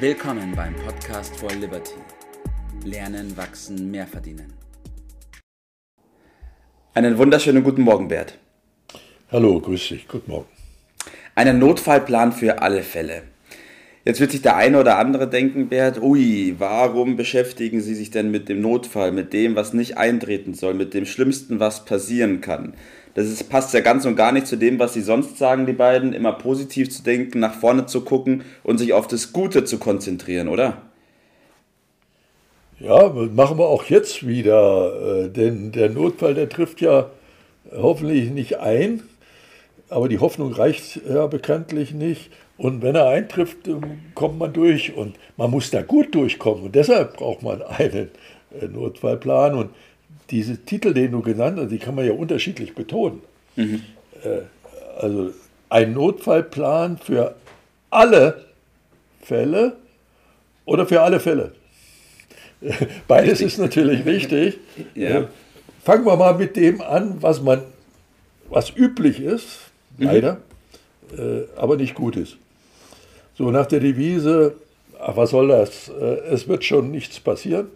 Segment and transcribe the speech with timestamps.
[0.00, 1.96] Willkommen beim Podcast for Liberty.
[2.84, 4.52] Lernen, wachsen, mehr verdienen.
[6.94, 8.38] Einen wunderschönen guten Morgen, Bert.
[9.32, 10.46] Hallo, grüß dich, guten Morgen.
[11.34, 13.24] Einen Notfallplan für alle Fälle.
[14.04, 18.30] Jetzt wird sich der eine oder andere denken, Bert, ui, warum beschäftigen Sie sich denn
[18.30, 22.74] mit dem Notfall, mit dem, was nicht eintreten soll, mit dem Schlimmsten, was passieren kann?
[23.18, 25.72] Das ist, passt ja ganz und gar nicht zu dem, was Sie sonst sagen, die
[25.72, 29.78] beiden, immer positiv zu denken, nach vorne zu gucken und sich auf das Gute zu
[29.78, 30.82] konzentrieren, oder?
[32.78, 37.10] Ja, machen wir auch jetzt wieder, äh, denn der Notfall, der trifft ja
[37.76, 39.02] hoffentlich nicht ein,
[39.88, 42.30] aber die Hoffnung reicht ja bekanntlich nicht.
[42.56, 43.82] Und wenn er eintrifft, ähm,
[44.14, 46.66] kommt man durch und man muss da gut durchkommen.
[46.66, 48.10] Und deshalb braucht man einen
[48.60, 49.56] äh, Notfallplan.
[49.56, 49.70] Und
[50.30, 53.22] diese Titel, den du genannt hast, die kann man ja unterschiedlich betonen.
[53.56, 53.82] Mhm.
[54.22, 54.40] Äh,
[55.00, 55.32] also
[55.68, 57.34] ein Notfallplan für
[57.90, 58.44] alle
[59.22, 59.76] Fälle
[60.64, 61.52] oder für alle Fälle.
[63.08, 63.46] Beides richtig.
[63.46, 64.58] ist natürlich richtig.
[64.94, 65.28] Ja.
[65.84, 67.62] Fangen wir mal mit dem an, was man,
[68.50, 70.04] was üblich ist, mhm.
[70.04, 70.40] leider,
[71.16, 71.44] mhm.
[71.56, 72.36] aber nicht gut ist.
[73.38, 74.54] So nach der Devise,
[75.00, 75.88] ach, was soll das?
[75.88, 77.68] Äh, es wird schon nichts passieren.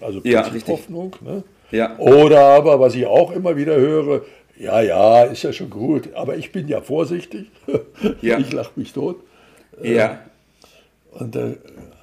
[0.00, 1.16] Also ja, Hoffnung.
[1.20, 1.42] Ne?
[1.70, 1.98] Ja.
[1.98, 4.22] Oder aber, was ich auch immer wieder höre,
[4.56, 7.46] ja, ja, ist ja schon gut, aber ich bin ja vorsichtig.
[8.20, 8.38] Ja.
[8.38, 9.16] Ich lache mich tot.
[9.82, 10.20] Ja.
[11.12, 11.52] Und da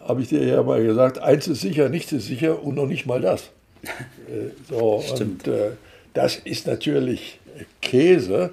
[0.07, 3.05] habe ich dir ja mal gesagt, eins ist sicher, nichts ist sicher und noch nicht
[3.05, 3.49] mal das.
[4.29, 5.47] Äh, so, Stimmt.
[5.47, 5.71] und äh,
[6.13, 7.39] das ist natürlich
[7.81, 8.51] Käse.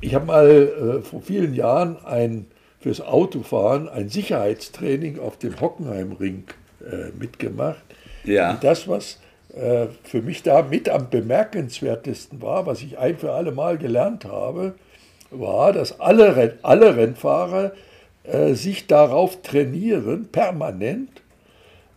[0.00, 2.46] Ich habe mal äh, vor vielen Jahren ein,
[2.78, 6.44] fürs Autofahren ein Sicherheitstraining auf dem Hockenheimring
[6.82, 7.82] äh, mitgemacht.
[8.24, 8.52] Ja.
[8.52, 9.18] Und das, was
[9.54, 14.24] äh, für mich da mit am bemerkenswertesten war, was ich ein für alle Mal gelernt
[14.24, 14.74] habe,
[15.30, 17.72] war, dass alle, Renn alle Rennfahrer
[18.24, 21.10] äh, sich darauf trainieren, permanent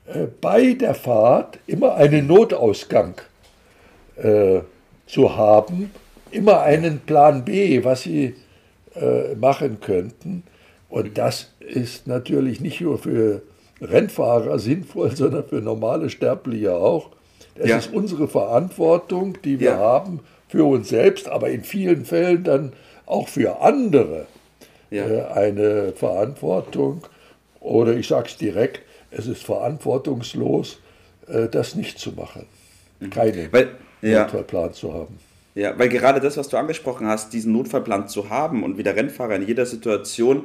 [0.07, 3.15] äh, bei der Fahrt immer einen Notausgang
[4.17, 4.59] äh,
[5.05, 5.91] zu haben
[6.31, 8.35] immer einen Plan B, was sie
[8.95, 10.43] äh, machen könnten.
[10.89, 13.41] Und das ist natürlich nicht nur für
[13.81, 17.11] Rennfahrer sinnvoll, sondern für normale Sterbliche auch.
[17.55, 17.77] Es ja.
[17.77, 19.77] ist unsere Verantwortung, die wir ja.
[19.77, 22.73] haben für uns selbst, aber in vielen Fällen dann
[23.05, 24.27] auch für andere
[24.89, 25.07] ja.
[25.07, 27.01] äh, eine Verantwortung.
[27.59, 30.79] Oder ich sage es direkt, es ist verantwortungslos,
[31.27, 32.45] äh, das nicht zu machen.
[32.99, 33.09] Mhm.
[33.09, 33.69] Keinen Weil,
[34.01, 35.19] Notfallplan zu haben.
[35.55, 38.95] Ja, weil gerade das, was du angesprochen hast, diesen Notfallplan zu haben und wie der
[38.95, 40.43] Rennfahrer in jeder Situation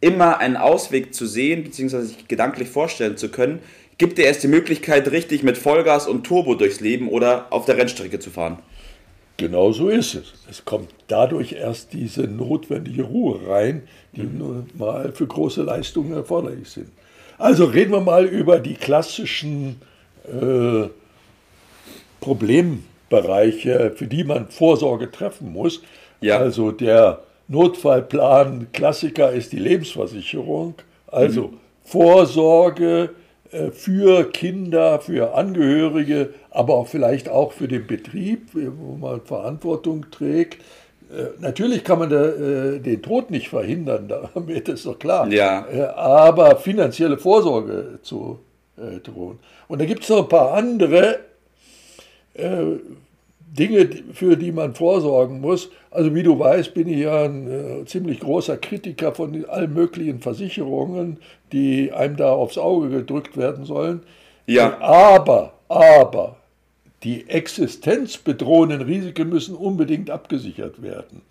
[0.00, 3.60] immer einen Ausweg zu sehen, beziehungsweise sich gedanklich vorstellen zu können,
[3.98, 7.76] gibt dir erst die Möglichkeit, richtig mit Vollgas und Turbo durchs Leben oder auf der
[7.76, 8.58] Rennstrecke zu fahren.
[9.36, 10.32] Genau so ist es.
[10.50, 13.82] Es kommt dadurch erst diese notwendige Ruhe rein,
[14.12, 14.38] die mhm.
[14.38, 16.88] nun mal für große Leistungen erforderlich sind.
[17.38, 19.80] Also reden wir mal über die klassischen
[20.26, 20.88] äh,
[22.20, 22.78] Probleme.
[23.08, 25.82] Bereiche, für die man Vorsorge treffen muss.
[26.20, 26.38] Ja.
[26.38, 30.74] Also der Notfallplan Klassiker ist die Lebensversicherung.
[31.06, 31.60] Also mhm.
[31.82, 33.10] Vorsorge
[33.50, 40.10] äh, für Kinder, für Angehörige, aber auch vielleicht auch für den Betrieb, wo man Verantwortung
[40.10, 40.60] trägt.
[41.10, 45.28] Äh, natürlich kann man da, äh, den Tod nicht verhindern, damit ist doch klar.
[45.28, 45.66] Ja.
[45.96, 48.40] aber finanzielle Vorsorge zu
[49.02, 49.40] drohen.
[49.66, 51.18] Und da gibt es noch ein paar andere
[52.34, 52.76] äh,
[53.52, 55.70] Dinge, für die man vorsorgen muss.
[55.90, 60.20] Also wie du weißt, bin ich ja ein äh, ziemlich großer Kritiker von allen möglichen
[60.20, 61.18] Versicherungen,
[61.52, 64.02] die einem da aufs Auge gedrückt werden sollen.
[64.46, 64.78] Ja.
[64.80, 66.36] Aber, aber,
[67.04, 71.22] die existenzbedrohenden Risiken müssen unbedingt abgesichert werden.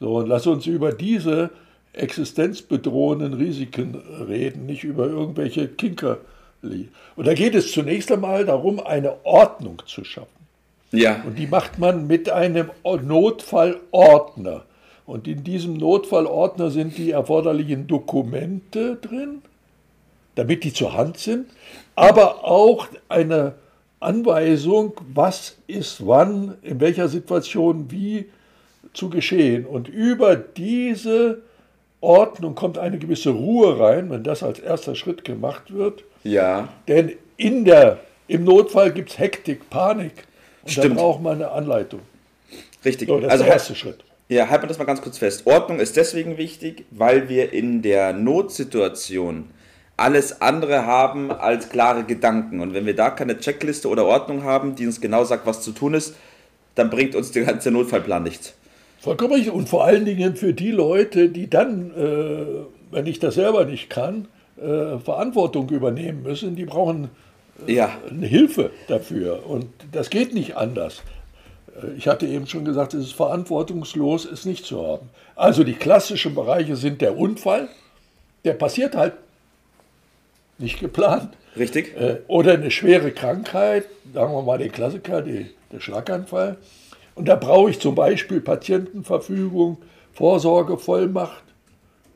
[0.00, 1.50] So, und lass uns über diese
[1.92, 3.94] existenzbedrohenden Risiken
[4.28, 6.88] reden, nicht über irgendwelche Kinkerli.
[7.16, 10.43] Und da geht es zunächst einmal darum, eine Ordnung zu schaffen.
[10.96, 11.22] Ja.
[11.24, 14.62] Und die macht man mit einem Notfallordner.
[15.06, 19.42] Und in diesem Notfallordner sind die erforderlichen Dokumente drin,
[20.34, 21.46] damit die zur Hand sind,
[21.94, 23.54] aber auch eine
[24.00, 28.26] Anweisung, was ist wann, in welcher Situation wie
[28.92, 29.66] zu geschehen.
[29.66, 31.42] Und über diese
[32.00, 36.04] Ordnung kommt eine gewisse Ruhe rein, wenn das als erster Schritt gemacht wird.
[36.22, 36.68] Ja.
[36.86, 37.98] Denn in der,
[38.28, 40.26] im Notfall gibt es Hektik, Panik.
[40.64, 40.96] Und Stimmt.
[40.96, 42.00] braucht man eine Anleitung.
[42.84, 43.08] Richtig.
[43.08, 44.04] So, das also, ist der erste Schritt.
[44.28, 45.46] Ja, halten wir das mal ganz kurz fest.
[45.46, 49.50] Ordnung ist deswegen wichtig, weil wir in der Notsituation
[49.96, 52.60] alles andere haben als klare Gedanken.
[52.60, 55.72] Und wenn wir da keine Checkliste oder Ordnung haben, die uns genau sagt, was zu
[55.72, 56.14] tun ist,
[56.74, 58.54] dann bringt uns der ganze Notfallplan nichts.
[58.98, 59.52] Vollkommen richtig.
[59.52, 62.64] Und vor allen Dingen für die Leute, die dann äh,
[62.94, 66.56] wenn ich das selber nicht kann, äh, Verantwortung übernehmen müssen.
[66.56, 67.10] Die brauchen
[67.66, 67.98] ja.
[68.08, 69.46] eine Hilfe dafür.
[69.46, 71.02] Und das geht nicht anders.
[71.76, 75.10] Äh, ich hatte eben schon gesagt, es ist verantwortungslos, es nicht zu haben.
[75.36, 77.68] Also die klassischen Bereiche sind der Unfall,
[78.44, 79.14] der passiert halt
[80.58, 81.36] nicht geplant.
[81.56, 81.94] Richtig.
[82.26, 86.56] Oder eine schwere Krankheit, sagen wir mal den Klassiker, die, der Schlaganfall.
[87.14, 89.78] Und da brauche ich zum Beispiel Patientenverfügung,
[90.12, 91.42] Vorsorgevollmacht.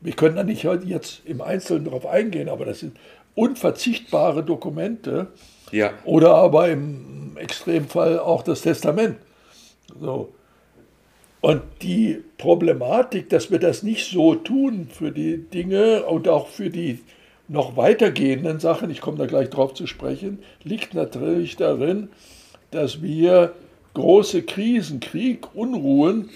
[0.01, 2.97] Wir können da nicht jetzt im Einzelnen darauf eingehen, aber das sind
[3.39, 5.27] unverzichtbare Dokumente.
[5.71, 5.93] Ja.
[6.03, 9.17] Oder aber im Extremfall auch das Testament.
[9.99, 10.33] So.
[11.41, 16.69] Und die Problematik, dass wir das nicht so tun für die Dinge und auch für
[16.69, 16.99] die
[17.47, 22.09] noch weitergehenden Sachen, ich komme da gleich drauf zu sprechen, liegt natürlich darin,
[22.71, 23.53] dass wir
[23.93, 26.29] große Krisen, Krieg, Unruhen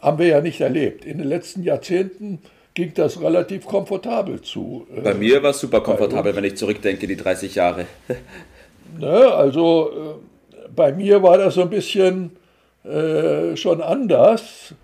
[0.00, 1.04] haben wir ja nicht erlebt.
[1.04, 2.40] In den letzten Jahrzehnten
[2.74, 4.86] ging das relativ komfortabel zu.
[5.02, 7.86] Bei mir war es super komfortabel, wenn ich zurückdenke, die 30 Jahre.
[8.98, 12.36] ne, also äh, bei mir war das so ein bisschen
[12.84, 14.74] äh, schon anders.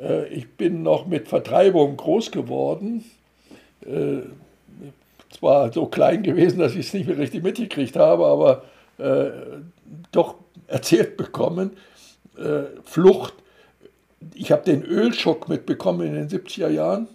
[0.00, 3.04] Äh, ich bin noch mit Vertreibung groß geworden.
[3.84, 4.22] Äh,
[5.30, 8.62] zwar so klein gewesen, dass ich es nicht mehr richtig mitgekriegt habe, aber
[8.98, 9.30] äh,
[10.12, 10.36] doch
[10.66, 11.72] erzählt bekommen.
[12.36, 13.34] Äh, Flucht.
[14.34, 17.08] Ich habe den Ölschock mitbekommen in den 70er Jahren.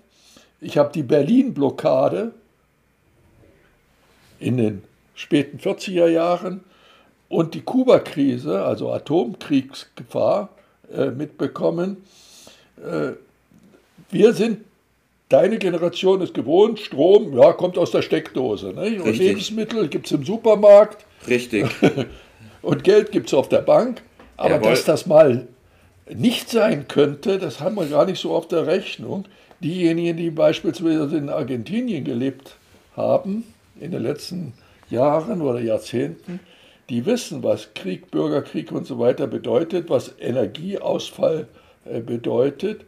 [0.64, 2.32] Ich habe die Berlin-Blockade
[4.40, 4.84] in den
[5.14, 6.62] späten 40er Jahren
[7.30, 10.50] und die Kuba-Krise, also Atomkriegsgefahr,
[10.96, 11.98] äh, mitbekommen.
[12.78, 13.14] Äh,
[14.10, 14.60] wir sind,
[15.30, 18.74] deine Generation ist gewohnt, Strom, ja, kommt aus der Steckdose.
[18.74, 19.02] Nicht?
[19.02, 21.06] Und Lebensmittel gibt es im Supermarkt.
[21.28, 21.66] Richtig.
[22.62, 24.02] und Geld gibt es auf der Bank.
[24.38, 24.72] Aber Jawohl.
[24.72, 25.48] dass das mal
[26.14, 29.26] nicht sein könnte, das haben wir gar nicht so auf der Rechnung.
[29.62, 32.56] Diejenigen, die beispielsweise in Argentinien gelebt
[32.96, 33.44] haben,
[33.80, 34.54] in den letzten
[34.90, 36.40] Jahren oder Jahrzehnten,
[36.90, 41.48] die wissen, was Krieg, Bürgerkrieg und so weiter bedeutet, was Energieausfall
[41.86, 42.82] äh, bedeutet.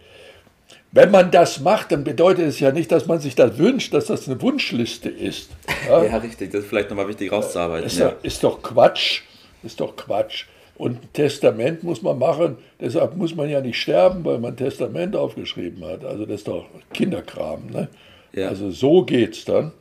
[0.92, 4.06] Wenn man das macht, dann bedeutet es ja nicht, dass man sich das wünscht, dass
[4.06, 5.52] das eine Wunschliste ist.
[5.88, 7.86] Ja, ja richtig, das ist vielleicht nochmal wichtig rauszuarbeiten.
[7.86, 8.14] Ist, ja.
[8.24, 9.22] ist doch Quatsch,
[9.62, 10.46] ist doch Quatsch.
[10.78, 14.58] Und ein Testament muss man machen, deshalb muss man ja nicht sterben, weil man ein
[14.58, 16.04] Testament aufgeschrieben hat.
[16.04, 17.68] Also das ist doch Kinderkram.
[17.72, 17.88] Ne?
[18.34, 18.50] Ja.
[18.50, 19.72] Also so geht es dann.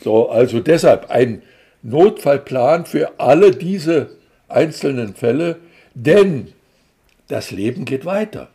[0.00, 1.42] So, also deshalb ein
[1.82, 4.10] Notfallplan für alle diese
[4.48, 5.56] einzelnen Fälle,
[5.94, 6.48] denn
[7.28, 8.48] das Leben geht weiter.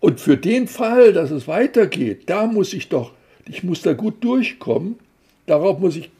[0.00, 3.12] Und für den Fall, dass es weitergeht, da muss ich doch,
[3.46, 4.98] ich muss da gut durchkommen,
[5.46, 6.10] darauf muss ich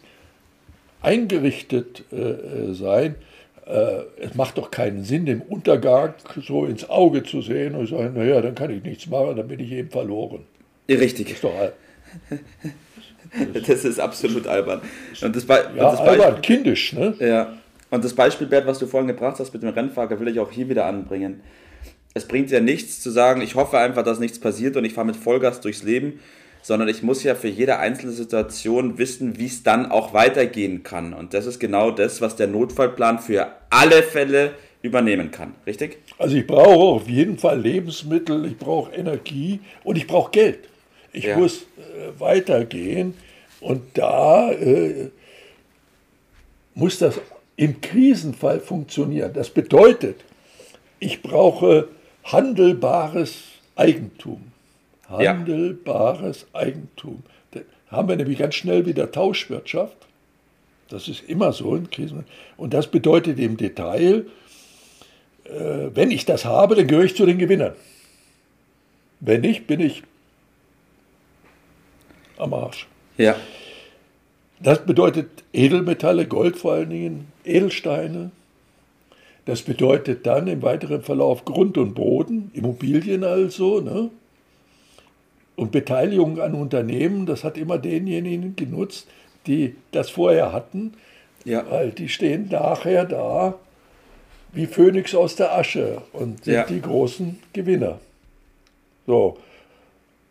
[1.00, 3.31] eingerichtet äh, sein äh,
[4.20, 6.14] es macht doch keinen Sinn, dem Untergang
[6.44, 9.60] so ins Auge zu sehen und sagen, naja, dann kann ich nichts machen, dann bin
[9.60, 10.44] ich eben verloren.
[10.88, 11.26] Richtig.
[11.26, 11.54] Das ist doch
[13.66, 14.82] das ist absolut albern.
[15.22, 17.14] Und das, Be ja, und das albern, Beispiel, kindisch, ne?
[17.18, 17.56] Ja.
[17.90, 20.50] Und das Beispiel, Bert, was du vorhin gebracht hast mit dem Rennfahrer, will ich auch
[20.50, 21.40] hier wieder anbringen.
[22.14, 25.06] Es bringt ja nichts zu sagen, ich hoffe einfach, dass nichts passiert und ich fahre
[25.06, 26.20] mit Vollgas durchs Leben
[26.62, 31.12] sondern ich muss ja für jede einzelne Situation wissen, wie es dann auch weitergehen kann.
[31.12, 35.98] Und das ist genau das, was der Notfallplan für alle Fälle übernehmen kann, richtig?
[36.18, 40.60] Also ich brauche auf jeden Fall Lebensmittel, ich brauche Energie und ich brauche Geld.
[41.12, 41.36] Ich ja.
[41.36, 43.14] muss äh, weitergehen
[43.60, 45.10] und da äh,
[46.74, 47.20] muss das
[47.56, 49.32] im Krisenfall funktionieren.
[49.34, 50.16] Das bedeutet,
[50.98, 51.88] ich brauche
[52.24, 53.34] handelbares
[53.76, 54.51] Eigentum
[55.08, 56.60] handelbares ja.
[56.60, 57.22] Eigentum.
[57.52, 59.96] Da haben wir nämlich ganz schnell wieder Tauschwirtschaft.
[60.88, 62.24] Das ist immer so in Krisen.
[62.56, 64.26] Und das bedeutet im Detail,
[65.44, 67.74] äh, wenn ich das habe, dann gehöre ich zu den Gewinnern.
[69.20, 70.02] Wenn nicht, bin ich
[72.36, 72.86] am Arsch.
[73.16, 73.36] Ja.
[74.60, 78.30] Das bedeutet Edelmetalle, Gold vor allen Dingen, Edelsteine.
[79.44, 83.80] Das bedeutet dann im weiteren Verlauf Grund und Boden, Immobilien also.
[83.80, 84.10] Ne?
[85.56, 89.06] Und Beteiligung an Unternehmen, das hat immer denjenigen genutzt,
[89.46, 90.94] die das vorher hatten,
[91.44, 91.64] ja.
[91.70, 93.54] weil die stehen nachher da
[94.52, 96.64] wie Phönix aus der Asche und sind ja.
[96.64, 98.00] die großen Gewinner.
[99.06, 99.38] So.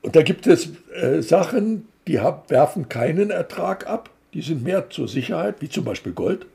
[0.02, 4.90] Und da gibt es äh, Sachen, die hab, werfen keinen Ertrag ab, die sind mehr
[4.90, 6.46] zur Sicherheit, wie zum Beispiel Gold.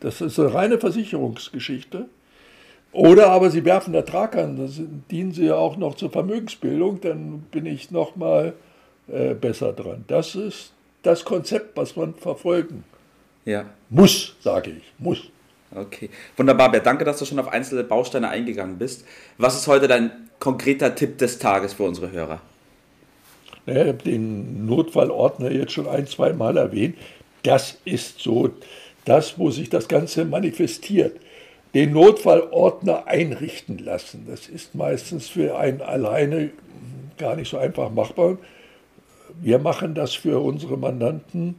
[0.00, 2.06] Das ist eine reine Versicherungsgeschichte.
[2.92, 7.40] Oder aber sie werfen Ertrag an, dann dienen sie ja auch noch zur Vermögensbildung, dann
[7.50, 8.54] bin ich noch mal
[9.08, 10.04] äh, besser dran.
[10.08, 12.84] Das ist das Konzept, was man verfolgen
[13.44, 13.64] ja.
[13.88, 15.30] muss, sage ich, muss.
[15.72, 16.84] Okay, wunderbar, Bert.
[16.84, 19.04] Danke, dass du schon auf einzelne Bausteine eingegangen bist.
[19.38, 22.40] Was ist heute dein konkreter Tipp des Tages für unsere Hörer?
[23.66, 26.96] Ich habe den Notfallordner jetzt schon ein, zwei Mal erwähnt.
[27.44, 28.50] Das ist so
[29.04, 31.20] das, wo sich das Ganze manifestiert.
[31.74, 34.26] Den Notfallordner einrichten lassen.
[34.28, 36.50] Das ist meistens für einen alleine
[37.18, 38.38] gar nicht so einfach machbar.
[39.40, 41.54] Wir machen das für unsere Mandanten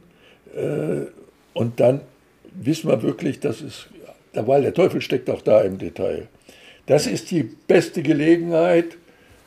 [0.54, 1.06] äh,
[1.54, 2.02] und dann
[2.52, 3.86] wissen wir wirklich, dass es,
[4.34, 6.28] weil der Teufel steckt auch da im Detail.
[6.86, 8.96] Das ist die beste Gelegenheit,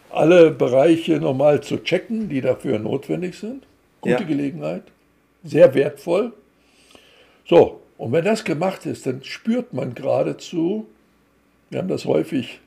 [0.10, 3.64] alle Bereiche nochmal zu checken, die dafür notwendig sind.
[4.02, 4.24] Gute ja.
[4.24, 4.84] Gelegenheit,
[5.44, 6.32] sehr wertvoll.
[7.48, 10.88] So, und wenn das gemacht ist, dann spürt man geradezu,
[11.70, 12.60] wir haben das häufig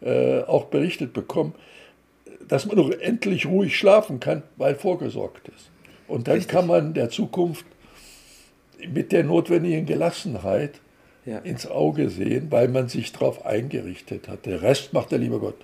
[0.00, 1.54] äh, auch berichtet bekommen,
[2.48, 5.70] dass man doch endlich ruhig schlafen kann, weil vorgesorgt ist.
[6.08, 6.52] Und dann Richtig.
[6.52, 7.64] kann man der Zukunft
[8.92, 10.80] mit der notwendigen Gelassenheit
[11.24, 11.38] ja.
[11.38, 14.44] ins Auge sehen, weil man sich darauf eingerichtet hat.
[14.44, 15.56] Der Rest macht der liebe Gott.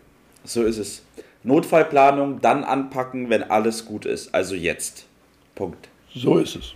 [0.45, 1.03] So ist es.
[1.43, 4.35] Notfallplanung, dann anpacken, wenn alles gut ist.
[4.35, 5.07] Also jetzt.
[5.55, 5.89] Punkt.
[6.15, 6.75] So ist es.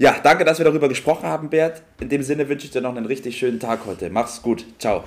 [0.00, 1.82] Ja, danke, dass wir darüber gesprochen haben, Bert.
[2.00, 4.08] In dem Sinne wünsche ich dir noch einen richtig schönen Tag heute.
[4.08, 4.64] Mach's gut.
[4.78, 5.04] Ciao.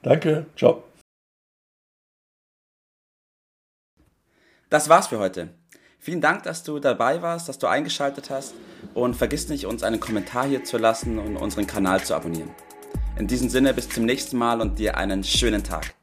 [0.00, 0.46] Danke.
[0.56, 0.82] Ciao.
[4.70, 5.50] Das war's für heute.
[5.98, 8.54] Vielen Dank, dass du dabei warst, dass du eingeschaltet hast
[8.94, 12.50] und vergiss nicht, uns einen Kommentar hier zu lassen und unseren Kanal zu abonnieren.
[13.18, 15.95] In diesem Sinne, bis zum nächsten Mal und dir einen schönen Tag.